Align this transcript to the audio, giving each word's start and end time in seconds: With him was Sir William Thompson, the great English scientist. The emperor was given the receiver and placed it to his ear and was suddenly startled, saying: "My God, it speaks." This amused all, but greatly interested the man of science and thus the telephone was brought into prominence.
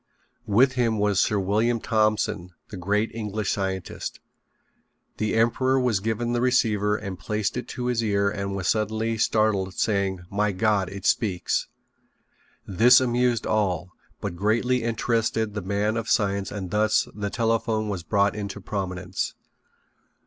With 0.47 0.71
him 0.71 0.97
was 0.97 1.19
Sir 1.19 1.37
William 1.37 1.79
Thompson, 1.79 2.55
the 2.69 2.75
great 2.75 3.13
English 3.13 3.51
scientist. 3.51 4.19
The 5.17 5.35
emperor 5.35 5.79
was 5.79 5.99
given 5.99 6.33
the 6.33 6.41
receiver 6.41 6.97
and 6.97 7.19
placed 7.19 7.55
it 7.55 7.67
to 7.67 7.85
his 7.85 8.03
ear 8.03 8.27
and 8.27 8.55
was 8.55 8.67
suddenly 8.67 9.19
startled, 9.19 9.75
saying: 9.75 10.21
"My 10.31 10.53
God, 10.53 10.89
it 10.89 11.05
speaks." 11.05 11.67
This 12.65 12.99
amused 12.99 13.45
all, 13.45 13.91
but 14.19 14.35
greatly 14.35 14.81
interested 14.81 15.53
the 15.53 15.61
man 15.61 15.95
of 15.97 16.09
science 16.09 16.49
and 16.51 16.71
thus 16.71 17.07
the 17.13 17.29
telephone 17.29 17.87
was 17.87 18.01
brought 18.01 18.35
into 18.35 18.59
prominence. 18.59 19.35